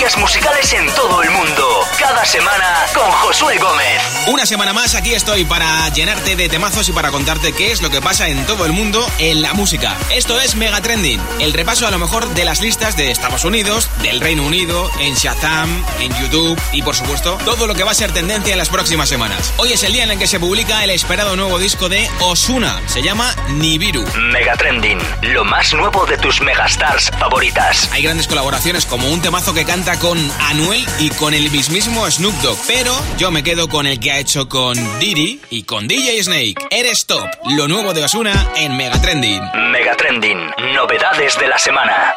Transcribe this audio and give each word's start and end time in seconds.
Musicales 0.00 0.72
en 0.72 0.86
todo 0.94 1.22
el 1.22 1.30
mundo. 1.30 1.89
Cada 2.00 2.24
semana 2.24 2.86
con 2.94 3.10
Josué 3.10 3.58
Gómez. 3.58 4.00
Una 4.26 4.46
semana 4.46 4.72
más 4.72 4.94
aquí 4.94 5.12
estoy 5.12 5.44
para 5.44 5.86
llenarte 5.90 6.34
de 6.34 6.48
temazos 6.48 6.88
y 6.88 6.92
para 6.92 7.10
contarte 7.10 7.52
qué 7.52 7.72
es 7.72 7.82
lo 7.82 7.90
que 7.90 8.00
pasa 8.00 8.28
en 8.28 8.46
todo 8.46 8.64
el 8.64 8.72
mundo 8.72 9.06
en 9.18 9.42
la 9.42 9.52
música. 9.52 9.94
Esto 10.10 10.40
es 10.40 10.54
Mega 10.54 10.80
Trending, 10.80 11.20
el 11.40 11.52
repaso 11.52 11.86
a 11.86 11.90
lo 11.90 11.98
mejor 11.98 12.26
de 12.30 12.44
las 12.46 12.62
listas 12.62 12.96
de 12.96 13.10
Estados 13.10 13.44
Unidos, 13.44 13.90
del 14.02 14.20
Reino 14.20 14.44
Unido, 14.44 14.90
en 14.98 15.14
Shazam, 15.14 15.84
en 16.00 16.10
YouTube 16.22 16.58
y 16.72 16.80
por 16.80 16.96
supuesto 16.96 17.36
todo 17.44 17.66
lo 17.66 17.74
que 17.74 17.84
va 17.84 17.90
a 17.90 17.94
ser 17.94 18.12
tendencia 18.12 18.52
en 18.52 18.58
las 18.58 18.70
próximas 18.70 19.10
semanas. 19.10 19.52
Hoy 19.58 19.74
es 19.74 19.82
el 19.82 19.92
día 19.92 20.04
en 20.04 20.12
el 20.12 20.18
que 20.18 20.26
se 20.26 20.40
publica 20.40 20.82
el 20.82 20.90
esperado 20.90 21.36
nuevo 21.36 21.58
disco 21.58 21.90
de 21.90 22.08
Osuna. 22.20 22.80
Se 22.86 23.02
llama 23.02 23.34
Nibiru. 23.50 24.06
Mega 24.32 24.56
Trending, 24.56 25.00
lo 25.20 25.44
más 25.44 25.74
nuevo 25.74 26.06
de 26.06 26.16
tus 26.16 26.40
megastars 26.40 27.10
favoritas. 27.18 27.90
Hay 27.92 28.02
grandes 28.02 28.26
colaboraciones 28.26 28.86
como 28.86 29.10
un 29.10 29.20
temazo 29.20 29.52
que 29.52 29.66
canta 29.66 29.98
con 29.98 30.18
Anuel 30.48 30.86
y 30.98 31.10
con 31.10 31.34
el 31.34 31.50
mismísimo 31.50 31.89
Snoop 31.90 32.34
Dogg, 32.36 32.58
pero 32.66 32.92
yo 33.18 33.30
me 33.30 33.42
quedo 33.42 33.68
con 33.68 33.86
el 33.86 33.98
que 34.00 34.10
ha 34.12 34.18
hecho 34.18 34.48
con 34.48 34.74
Diddy 34.98 35.40
y 35.50 35.64
con 35.64 35.86
DJ 35.86 36.22
Snake. 36.22 36.54
Eres 36.70 37.06
top, 37.06 37.28
lo 37.56 37.68
nuevo 37.68 37.92
de 37.92 38.04
Osuna 38.04 38.52
en 38.56 38.76
Mega 38.76 39.00
Trending. 39.00 39.42
Mega 39.70 39.96
Trending, 39.96 40.50
novedades 40.74 41.38
de 41.38 41.48
la 41.48 41.58
semana. 41.58 42.14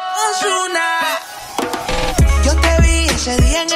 Yo 2.44 2.56
te 2.56 2.82
vi 2.82 3.06
ese 3.06 3.36
día 3.42 3.62
en 3.62 3.68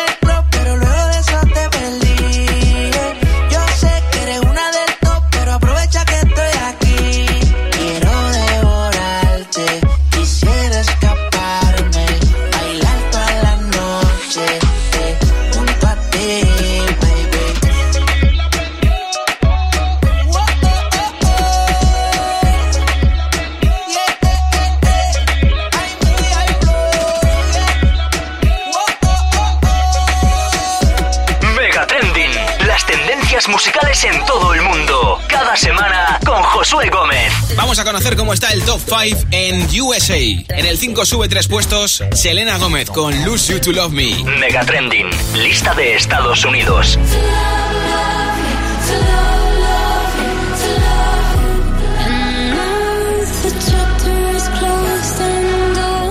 cómo 38.28 38.34
está 38.34 38.52
el 38.52 38.62
top 38.62 38.78
5 38.84 39.28
en 39.30 39.80
USA. 39.80 40.18
En 40.18 40.66
el 40.66 40.76
5 40.76 41.06
sube 41.06 41.30
tres 41.30 41.48
puestos 41.48 42.04
Selena 42.12 42.58
Gómez 42.58 42.90
con 42.90 43.24
Lose 43.24 43.54
You 43.54 43.58
to 43.58 43.72
Love 43.72 43.90
Me. 43.90 44.22
Mega 44.38 44.66
Trending, 44.66 45.08
lista 45.42 45.72
de 45.72 45.96
Estados 45.96 46.44
Unidos. 46.44 46.98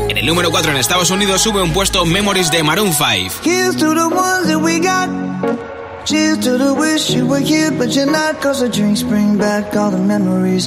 En 0.10 0.18
el 0.18 0.26
número 0.26 0.50
4 0.50 0.72
en 0.72 0.78
Estados 0.78 1.12
Unidos 1.12 1.44
sube 1.44 1.62
un 1.62 1.72
puesto 1.72 2.04
Memories 2.04 2.50
de 2.50 2.64
Maroon 2.64 2.94
5. 2.94 3.42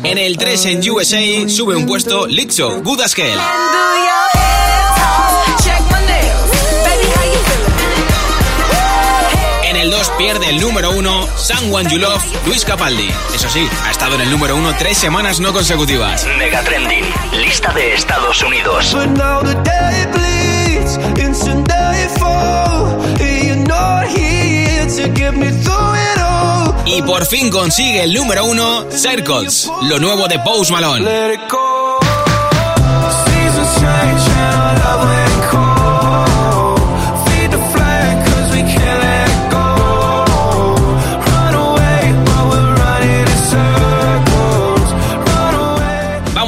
En 0.05 0.19
el 0.19 0.37
3 0.37 0.67
en 0.67 0.91
USA 0.91 1.49
sube 1.49 1.77
un 1.77 1.87
puesto 1.87 2.27
Lizzo, 2.27 2.83
Good 2.83 3.01
As 3.01 3.17
Hell. 3.17 3.39
En 9.65 9.77
el 9.77 9.91
2 9.91 10.11
pierde 10.19 10.51
el 10.51 10.61
número 10.61 10.91
1 10.91 11.29
Someone 11.39 11.91
You 11.91 11.97
Love, 11.97 12.23
Luis 12.47 12.67
Capaldi. 12.67 13.09
Eso 13.35 13.49
sí, 13.49 13.67
ha 13.87 13.93
estado 13.93 14.17
en 14.17 14.21
el 14.21 14.31
número 14.31 14.57
1 14.57 14.75
tres 14.79 14.99
semanas 14.99 15.41
no 15.41 15.55
consecutivas. 15.55 16.27
Mega 16.37 16.63
Trending, 16.63 17.07
lista 17.33 17.73
de 17.73 17.95
Estados 17.95 18.43
Unidos. 18.43 18.95
Y 26.87 27.03
por 27.03 27.25
fin 27.25 27.51
consigue 27.51 28.03
el 28.03 28.13
número 28.13 28.45
uno, 28.45 28.91
Circles, 28.91 29.71
lo 29.83 29.99
nuevo 29.99 30.27
de 30.27 30.39
Post 30.41 30.71
Malone. 30.71 31.05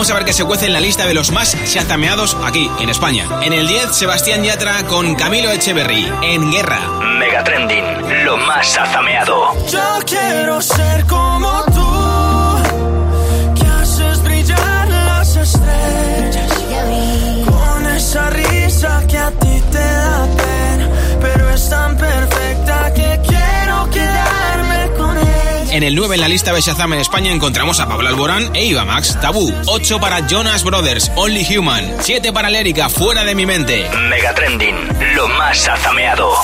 Vamos 0.03 0.11
a 0.11 0.15
ver 0.17 0.25
qué 0.25 0.33
se 0.33 0.45
cuece 0.45 0.67
en 0.67 0.73
la 0.73 0.81
lista 0.81 1.07
de 1.07 1.15
los 1.15 1.31
más 1.31 1.57
chazameados 1.65 2.37
aquí, 2.43 2.69
en 2.81 2.89
España. 2.89 3.25
En 3.41 3.53
el 3.53 3.69
10, 3.69 3.95
Sebastián 3.95 4.43
Yatra 4.43 4.85
con 4.89 5.15
Camilo 5.15 5.49
Echeverry, 5.53 6.13
en 6.23 6.51
Guerra. 6.51 6.81
Mega 7.21 7.45
Trending, 7.45 8.25
lo 8.25 8.37
más 8.37 8.77
azameado. 8.77 9.55
Yo 9.69 10.01
quiero 10.05 10.61
ser 10.61 11.07
como 11.07 11.63
tú, 11.67 12.32
En 25.83 25.89
el 25.89 25.97
9 25.97 26.15
en 26.15 26.21
la 26.21 26.29
lista 26.29 26.53
de 26.53 26.61
Shazam 26.61 26.93
en 26.93 27.01
España 27.01 27.33
encontramos 27.33 27.81
a 27.81 27.89
Pablo 27.89 28.09
Alborán 28.09 28.55
e 28.55 28.67
Iva 28.67 28.85
Max, 28.85 29.19
Tabú. 29.21 29.53
8 29.67 29.99
para 29.99 30.25
Jonas 30.29 30.63
Brothers, 30.63 31.11
Only 31.17 31.45
Human. 31.57 31.97
7 31.99 32.33
para 32.33 32.51
Lérica, 32.51 32.89
Fuera 32.89 33.25
de 33.25 33.35
mi 33.35 33.47
mente. 33.47 33.91
Mega 34.09 34.33
Trending, 34.33 34.77
lo 35.17 35.27
más 35.27 35.67
azameado. 35.67 36.35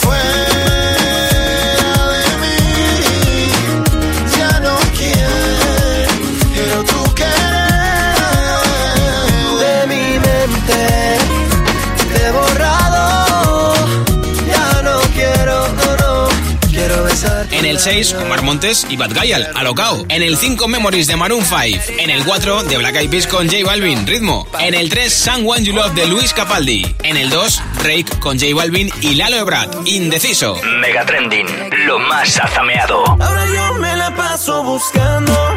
En 17.58 17.64
el 17.64 17.80
6, 17.80 18.14
Omar 18.14 18.42
Montes 18.42 18.86
y 18.88 18.96
Bad 18.96 19.12
Gayal, 19.12 19.50
Alocao. 19.56 20.06
En 20.08 20.22
el 20.22 20.36
5, 20.36 20.69
Memories 20.69 21.08
de 21.08 21.16
Maroon 21.16 21.44
5. 21.44 21.82
En 21.98 22.08
el 22.08 22.24
4, 22.24 22.62
The 22.62 22.78
Black 22.78 22.94
Eyed 22.94 23.10
Peas 23.10 23.26
con 23.26 23.48
J 23.48 23.64
Balvin, 23.66 24.06
Ritmo. 24.06 24.46
En 24.60 24.74
el 24.74 24.88
3, 24.88 25.12
Someone 25.12 25.64
You 25.64 25.74
Love 25.74 25.92
de 25.94 26.06
Luis 26.06 26.32
Capaldi. 26.32 26.94
En 27.02 27.16
el 27.16 27.30
2, 27.30 27.60
Rake 27.78 28.06
con 28.20 28.38
J 28.38 28.54
Balvin 28.54 28.92
y 29.00 29.16
Lalo 29.16 29.38
Ebrard, 29.38 29.70
Indeciso. 29.86 30.54
Mega 30.80 31.04
Trending, 31.04 31.48
lo 31.86 31.98
más 31.98 32.38
azameado. 32.38 33.04
Ahora 33.04 33.44
yo 33.46 33.75
me 33.75 33.96
la 33.96 34.14
paso 34.14 34.62
buscando 34.62 35.47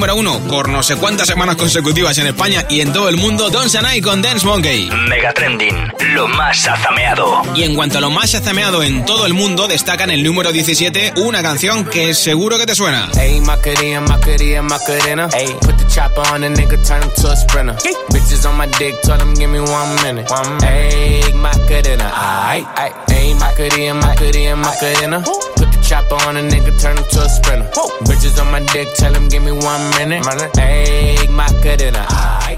número 0.00 0.16
1, 0.16 0.48
por 0.48 0.70
no 0.70 0.82
sé 0.82 0.96
cuántas 0.96 1.28
semanas 1.28 1.56
consecutivas 1.56 2.16
en 2.16 2.28
España 2.28 2.64
y 2.70 2.80
en 2.80 2.90
todo 2.90 3.10
el 3.10 3.18
mundo, 3.18 3.50
Don 3.50 3.68
Sanai 3.68 4.00
con 4.00 4.22
Dance 4.22 4.46
Monkey. 4.46 4.88
Mega 4.88 5.30
Trending, 5.34 5.92
lo 6.14 6.26
más 6.26 6.66
azameado. 6.66 7.42
Y 7.54 7.64
en 7.64 7.74
cuanto 7.74 7.98
a 7.98 8.00
lo 8.00 8.08
más 8.08 8.34
azameado 8.34 8.82
en 8.82 9.04
todo 9.04 9.26
el 9.26 9.34
mundo, 9.34 9.68
destaca 9.68 10.04
en 10.04 10.10
el 10.12 10.22
número 10.22 10.52
17 10.52 11.12
una 11.16 11.42
canción 11.42 11.84
que 11.84 12.14
seguro 12.14 12.56
que 12.56 12.64
te 12.64 12.74
suena. 12.74 13.10
Hey, 13.14 13.42
Macarena, 13.42 14.00
Macarena, 14.00 14.62
Macarena. 14.62 15.28
Hey, 15.34 15.54
put 15.60 15.76
the 15.76 15.84
chopper 15.94 16.22
on 16.32 16.40
the 16.40 16.48
nigga, 16.48 16.82
turn 16.82 17.02
him 17.02 17.10
to 17.16 17.32
a 17.32 17.36
sprinter. 17.36 17.74
Bitches 18.08 18.48
on 18.48 18.56
my 18.56 18.68
dick, 18.78 18.98
tell 19.02 19.20
him 19.20 19.34
give 19.34 19.50
me 19.50 19.60
one 19.60 19.96
minute. 20.02 20.30
One 20.30 20.56
minute. 20.56 20.64
Hey, 20.64 21.32
Macarena, 21.34 22.10
aight, 22.14 22.64
aight. 22.74 22.94
Hey, 23.10 23.34
Macarena, 23.34 24.00
Macarena, 24.00 24.56
Macarena. 24.56 25.20
The 25.20 25.49
chopper 25.90 26.14
on 26.28 26.36
a 26.36 26.42
nigga, 26.42 26.70
turn 26.80 26.96
him 26.96 27.04
to 27.10 27.20
a 27.20 27.28
sprinter. 27.28 27.68
Bitches 28.06 28.40
on 28.40 28.52
my 28.52 28.60
dick, 28.72 28.88
tell 28.94 29.12
him 29.12 29.28
give 29.28 29.42
me 29.42 29.50
one 29.50 29.82
minute. 29.98 30.24
Hey, 30.54 31.26
Macarena. 31.30 32.06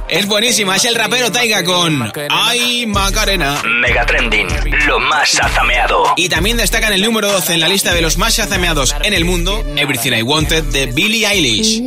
Es 0.09 0.27
buenísima, 0.27 0.77
es 0.77 0.85
el 0.85 0.95
rapero 0.95 1.33
Taiga 1.33 1.65
con 1.65 2.13
Ay 2.29 2.85
Macarena. 2.85 3.63
Mega 3.81 4.05
Trending, 4.05 4.49
lo 4.87 5.01
más 5.01 5.41
azameado. 5.41 6.13
Y 6.17 6.29
también 6.29 6.59
destaca 6.59 6.89
en 6.89 6.93
el 6.93 7.03
número 7.03 7.33
12 7.33 7.55
en 7.55 7.61
la 7.61 7.69
lista 7.69 7.95
de 7.95 8.03
los 8.03 8.19
más 8.19 8.39
azameados 8.39 8.95
en 9.03 9.15
el 9.15 9.25
mundo, 9.25 9.65
Everything 9.77 10.13
I 10.13 10.23
Wanted 10.23 10.65
de 10.65 10.87
Billie 10.87 11.27
Eilish. 11.27 11.81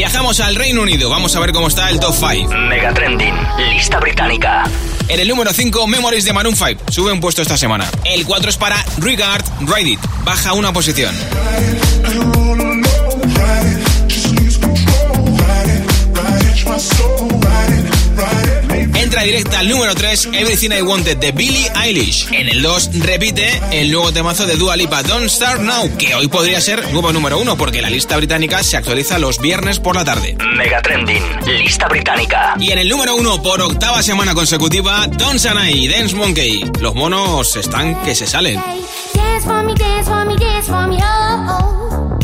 Viajamos 0.00 0.40
al 0.40 0.56
Reino 0.56 0.80
Unido, 0.80 1.10
vamos 1.10 1.36
a 1.36 1.40
ver 1.40 1.52
cómo 1.52 1.68
está 1.68 1.90
el 1.90 2.00
top 2.00 2.14
5. 2.14 2.54
Mega 2.70 2.94
Trending, 2.94 3.34
lista 3.74 4.00
británica. 4.00 4.64
En 5.08 5.20
el 5.20 5.28
número 5.28 5.52
5, 5.52 5.86
Memories 5.86 6.24
de 6.24 6.32
Maroon 6.32 6.56
5, 6.56 6.84
sube 6.90 7.12
un 7.12 7.20
puesto 7.20 7.42
esta 7.42 7.58
semana. 7.58 7.84
El 8.04 8.24
4 8.24 8.48
es 8.48 8.56
para 8.56 8.82
Regard, 8.96 9.44
Ride 9.60 9.90
It, 9.90 10.00
baja 10.24 10.54
una 10.54 10.72
posición. 10.72 11.14
Entra 19.20 19.34
directa 19.34 19.58
al 19.58 19.68
número 19.68 19.94
3, 19.94 20.30
Everything 20.32 20.70
I 20.70 20.80
Wanted 20.80 21.18
de 21.18 21.32
Billie 21.32 21.70
Eilish. 21.82 22.32
En 22.32 22.48
el 22.48 22.62
2 22.62 23.00
repite 23.00 23.60
el 23.70 23.92
nuevo 23.92 24.10
temazo 24.12 24.46
de 24.46 24.56
Dua 24.56 24.76
Lipa, 24.78 25.02
Don't 25.02 25.28
Start 25.28 25.60
Now, 25.60 25.94
que 25.98 26.14
hoy 26.14 26.26
podría 26.28 26.58
ser 26.62 26.90
nuevo 26.90 27.12
número 27.12 27.38
1 27.38 27.54
porque 27.58 27.82
la 27.82 27.90
lista 27.90 28.16
británica 28.16 28.62
se 28.62 28.78
actualiza 28.78 29.18
los 29.18 29.38
viernes 29.38 29.78
por 29.78 29.94
la 29.94 30.06
tarde. 30.06 30.38
Mega 30.56 30.80
Trending, 30.80 31.22
lista 31.44 31.86
británica. 31.88 32.54
Y 32.58 32.70
en 32.70 32.78
el 32.78 32.88
número 32.88 33.14
1 33.14 33.42
por 33.42 33.60
octava 33.60 34.02
semana 34.02 34.32
consecutiva, 34.32 35.06
Don 35.06 35.38
Sanai, 35.38 35.86
Dance 35.86 36.16
Monkey. 36.16 36.64
Los 36.80 36.94
monos 36.94 37.54
están 37.56 38.02
que 38.02 38.14
se 38.14 38.26
salen. 38.26 38.54
Dance 39.14 39.46
for 39.46 39.62
me, 39.62 39.74
dance 39.74 40.08
for 40.08 40.24
me, 40.24 40.36
dance 40.36 40.66
for 40.66 40.86
me, 40.86 40.96
oh, 40.98 41.46
oh. 41.50 42.18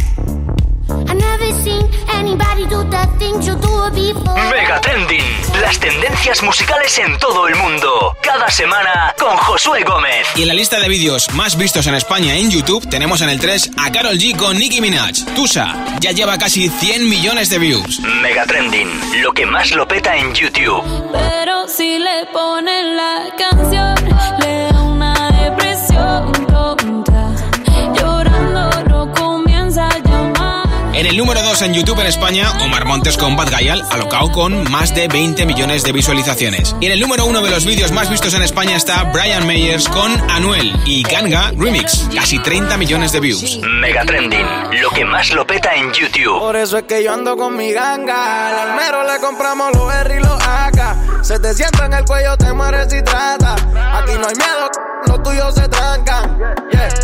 I 0.88 1.14
never 1.14 1.52
seen 1.62 1.82
anybody 2.14 2.66
do 2.66 2.82
the 2.84 3.06
things 3.18 3.46
you 3.46 3.54
do 3.56 3.90
before. 3.90 4.34
Mega 4.50 4.80
Trending, 4.80 5.22
las 5.66 5.80
tendencias 5.80 6.44
musicales 6.44 6.96
en 6.98 7.18
todo 7.18 7.48
el 7.48 7.56
mundo. 7.56 8.16
Cada 8.22 8.48
semana 8.48 9.12
con 9.18 9.36
Josué 9.36 9.82
Gómez. 9.82 10.28
Y 10.36 10.42
en 10.42 10.48
la 10.48 10.54
lista 10.54 10.78
de 10.78 10.88
vídeos 10.88 11.28
más 11.34 11.58
vistos 11.58 11.88
en 11.88 11.96
España 11.96 12.34
en 12.36 12.52
YouTube 12.52 12.88
tenemos 12.88 13.20
en 13.20 13.30
el 13.30 13.40
3 13.40 13.72
a 13.76 13.90
Carol 13.90 14.16
G 14.16 14.36
con 14.36 14.56
Nicki 14.56 14.80
Minaj. 14.80 15.24
Tusa 15.34 15.74
ya 15.98 16.12
lleva 16.12 16.38
casi 16.38 16.68
100 16.68 17.08
millones 17.08 17.50
de 17.50 17.58
views. 17.58 17.98
Mega 17.98 18.46
Trending, 18.46 19.22
lo 19.22 19.32
que 19.32 19.44
más 19.44 19.72
lo 19.72 19.88
peta 19.88 20.16
en 20.16 20.32
YouTube. 20.32 20.84
Pero 21.10 21.66
si 21.66 21.98
le 21.98 22.26
ponen 22.32 22.96
la 22.96 23.24
canción, 23.36 23.94
le 24.38 24.75
número 31.26 31.42
2 31.42 31.62
en 31.62 31.74
YouTube 31.74 31.98
en 31.98 32.06
España, 32.06 32.52
Omar 32.62 32.84
Montes 32.84 33.16
con 33.16 33.34
Bad 33.34 33.50
Gayal, 33.50 33.82
alocado 33.90 34.30
con 34.30 34.70
más 34.70 34.94
de 34.94 35.08
20 35.08 35.44
millones 35.44 35.82
de 35.82 35.90
visualizaciones. 35.90 36.76
Y 36.80 36.86
en 36.86 36.92
el 36.92 37.00
número 37.00 37.26
1 37.26 37.42
de 37.42 37.50
los 37.50 37.64
vídeos 37.64 37.90
más 37.90 38.08
vistos 38.08 38.32
en 38.34 38.42
España 38.42 38.76
está 38.76 39.02
Brian 39.12 39.44
Meyers 39.44 39.88
con 39.88 40.12
Anuel 40.30 40.72
y 40.84 41.02
Ganga 41.02 41.50
Remix, 41.58 42.08
casi 42.14 42.38
30 42.38 42.76
millones 42.76 43.10
de 43.10 43.18
views. 43.18 43.58
Mega 43.58 44.04
Trending, 44.04 44.46
lo 44.80 44.90
que 44.90 45.04
más 45.04 45.32
lo 45.32 45.44
peta 45.44 45.74
en 45.74 45.92
YouTube. 45.92 46.38
Por 46.38 46.54
eso 46.54 46.78
es 46.78 46.84
que 46.84 47.02
yo 47.02 47.12
ando 47.12 47.36
con 47.36 47.56
mi 47.56 47.72
ganga. 47.72 48.46
Al 48.46 48.70
almero 48.70 49.02
le 49.02 49.18
compramos 49.18 49.74
los 49.74 49.92
R 49.92 50.14
y 50.14 50.20
los 50.20 50.40
AK. 50.40 51.24
Se 51.24 51.40
te 51.40 51.54
sienta 51.54 51.86
en 51.86 51.94
el 51.94 52.04
cuello, 52.04 52.36
te 52.36 52.52
mueres 52.52 52.86
si 52.88 53.02
trata. 53.02 53.54
Aquí 53.98 54.12
no 54.12 54.28
hay 54.28 54.36
miedo, 54.36 54.70
los 55.08 55.22
tuyos 55.24 55.54
se 55.56 55.66
trancan. 55.66 56.38
Yeah. 56.70 56.95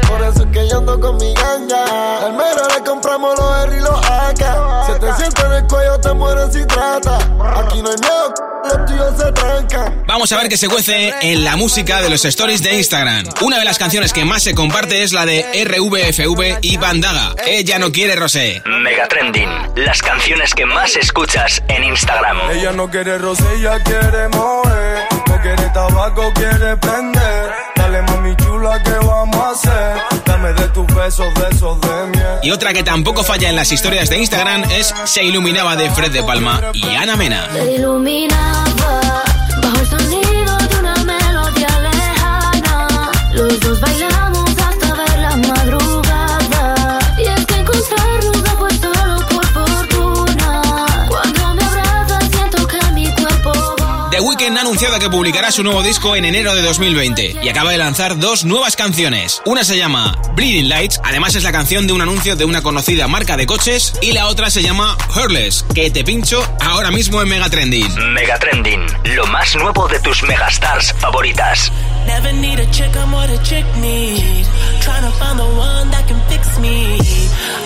Vamos 10.07 10.33
a 10.33 10.37
ver 10.37 10.49
qué 10.49 10.57
se 10.57 10.69
cuece 10.69 11.13
en 11.21 11.45
la 11.45 11.57
música 11.57 12.01
de 12.01 12.11
los 12.11 12.25
stories 12.25 12.63
de 12.63 12.77
Instagram. 12.77 13.25
Una 13.41 13.59
de 13.59 13.65
las 13.65 13.79
canciones 13.79 14.13
que 14.13 14.25
más 14.25 14.43
se 14.43 14.55
comparte 14.55 15.03
es 15.03 15.13
la 15.13 15.27
de 15.27 15.43
RVFV 15.65 16.59
y 16.63 16.77
Bandaga. 16.77 17.35
Ella 17.47 17.79
no 17.79 17.93
quiere 17.93 18.15
Rosé. 18.17 18.63
Mega 18.67 19.09
Trending, 19.09 19.51
las 19.77 20.01
canciones 20.03 20.55
que 20.55 20.67
más 20.67 20.97
escuchas 20.97 21.63
en 21.69 21.85
Instagram. 21.85 22.39
Ella 22.53 22.73
no 22.73 22.91
quiere 22.91 23.19
roce, 23.19 23.45
ella 23.57 23.83
quiere 23.83 24.29
mover. 24.29 25.07
No 25.29 25.41
quiere 25.41 25.69
tabaco, 25.75 26.33
quiere 26.35 26.77
prender. 26.77 27.72
Dale 27.93 28.07
mami 28.07 28.35
chula, 28.37 28.83
¿qué 28.83 29.07
vamos 29.07 29.37
a 29.37 29.51
hacer? 29.51 30.23
Dame 30.25 30.55
de 30.55 30.67
tus 30.69 30.87
besos, 30.95 31.27
besos 31.35 31.79
de 31.83 32.07
miel. 32.07 32.39
Y 32.43 32.51
otra 32.51 32.73
que 32.73 32.83
tampoco 32.83 33.23
falla 33.23 33.51
en 33.51 33.57
las 33.57 33.71
historias 33.71 34.09
de 34.09 34.17
Instagram 34.17 34.65
es 34.71 34.95
Se 35.05 35.23
iluminaba 35.23 35.77
de 35.77 35.91
Fred 35.91 36.11
de 36.11 36.23
Palma 36.23 36.71
y 36.73 36.85
Ana 36.95 37.17
Mena. 37.17 37.51
Se 37.53 37.73
iluminaba 37.73 39.23
bajo 39.63 39.79
el 39.79 39.87
sonido 39.87 40.57
de 40.57 40.79
una 40.79 40.95
melodía 41.05 41.79
lejana. 41.81 43.11
Los 43.35 43.61
dos 43.61 43.79
bailamos 43.79 44.02
The 54.13 54.21
Weeknd 54.21 54.59
ha 54.59 54.61
anunciado 54.61 54.99
que 54.99 55.09
publicará 55.09 55.51
su 55.51 55.65
nuevo 55.65 55.83
disco 55.83 56.15
en 56.15 56.27
enero 56.27 56.55
de 56.55 56.61
2020 56.61 57.39
y 57.43 57.49
acaba 57.49 57.71
de 57.71 57.79
lanzar 57.79 58.19
dos 58.19 58.45
nuevas 58.45 58.77
canciones. 58.77 59.41
Una 59.47 59.65
se 59.65 59.79
llama 59.79 60.21
Bleeding 60.35 60.69
Lights, 60.69 61.01
además 61.03 61.35
es 61.35 61.45
la 61.45 61.51
canción 61.51 61.87
de 61.87 61.95
un 61.95 62.03
anuncio 62.03 62.37
de 62.37 62.45
una 62.45 62.61
conocida 62.61 63.09
marca 63.09 63.39
de 63.39 63.47
coches, 63.47 63.95
y 64.03 64.13
la 64.13 64.27
otra 64.27 64.51
se 64.51 64.63
llama 64.63 64.99
Heartless, 65.17 65.65
que 65.75 65.91
te 65.91 66.05
pincho 66.05 66.47
ahora 66.61 66.91
mismo 66.91 67.23
en 67.23 67.29
Mega 67.31 67.49
Trending. 67.49 68.13
Mega 68.13 68.39
Trending, 68.39 68.85
lo 69.15 69.27
más 69.29 69.57
nuevo 69.57 69.89
de 69.89 69.99
tus 70.01 70.23
megastars 70.25 70.93
favoritas. 70.99 71.73
Never 72.07 72.35
need 72.35 72.59
a 72.59 72.71
chick, 72.71 72.95
I'm 72.95 73.15
what 73.15 73.31
a 73.31 73.43
chick 73.43 73.65
need. 73.81 74.45
Trying 74.83 75.05
to 75.05 75.13
find 75.13 75.39
the 75.39 75.57
one 75.57 75.91
that 75.91 76.07
can 76.07 76.21
fix 76.29 76.59
me. 76.59 76.99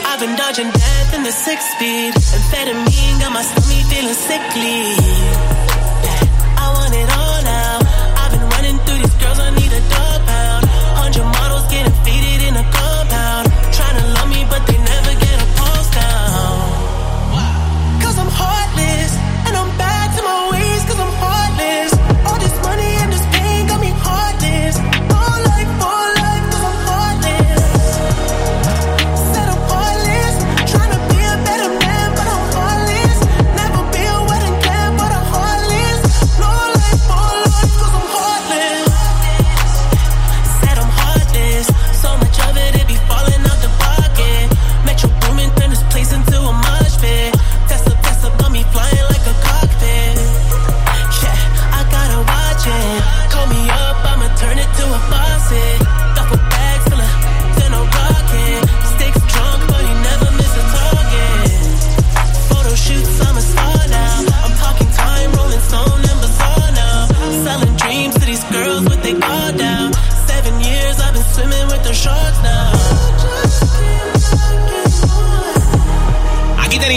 I've 0.07 0.21
been 0.21 0.37
dodging 0.37 0.71
death 0.71 1.13
in 1.13 1.25
the 1.25 1.33
six 1.33 1.65
speed. 1.75 2.15
Amphetamine 2.15 3.19
got 3.19 3.33
my 3.33 3.43
stomach 3.43 3.85
feeling 3.91 4.15
sickly. 4.15 5.56
I 6.67 6.73
want 6.73 6.95
it 6.95 7.09
all 7.21 7.43
now. 7.43 7.79
I've 8.21 8.33
been 8.35 8.49
running 8.55 8.79
through 8.85 8.99
these 8.99 9.17
girls, 9.23 9.39
I 9.39 9.51
need 9.55 9.73
a 9.73 9.83
dog 9.95 10.16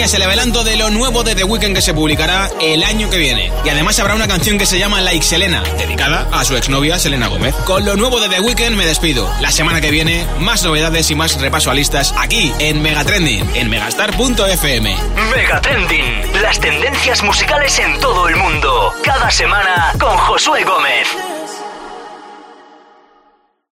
Tenías 0.09 0.23
el 0.23 0.27
adelanto 0.27 0.63
de 0.63 0.75
lo 0.75 0.89
nuevo 0.89 1.23
de 1.23 1.35
The 1.35 1.43
Weeknd 1.43 1.75
que 1.75 1.83
se 1.83 1.93
publicará 1.93 2.49
el 2.59 2.83
año 2.83 3.11
que 3.11 3.19
viene. 3.19 3.51
Y 3.63 3.69
además 3.69 3.99
habrá 3.99 4.15
una 4.15 4.27
canción 4.27 4.57
que 4.57 4.65
se 4.65 4.79
llama 4.79 5.01
Like 5.01 5.23
Selena, 5.23 5.61
dedicada 5.77 6.27
a 6.31 6.43
su 6.43 6.57
exnovia 6.57 6.97
Selena 6.97 7.27
Gómez. 7.27 7.53
Con 7.65 7.85
lo 7.85 7.95
nuevo 7.95 8.19
de 8.19 8.27
The 8.27 8.39
Weeknd 8.39 8.75
me 8.75 8.87
despido. 8.87 9.31
La 9.39 9.51
semana 9.51 9.81
que 9.81 9.91
viene, 9.91 10.25
más 10.39 10.63
novedades 10.63 11.11
y 11.11 11.15
más 11.15 11.39
repaso 11.39 11.69
a 11.69 11.75
listas 11.75 12.15
aquí 12.17 12.51
en 12.57 12.81
Megatrending, 12.81 13.55
en 13.55 13.69
megastar.fm. 13.69 14.97
Mega 15.35 15.61
Trending, 15.61 16.41
las 16.41 16.59
tendencias 16.59 17.21
musicales 17.21 17.77
en 17.77 17.99
todo 17.99 18.27
el 18.29 18.35
mundo. 18.35 18.95
Cada 19.03 19.29
semana 19.29 19.93
con 19.99 20.17
Josué 20.17 20.63
Gómez. 20.63 21.38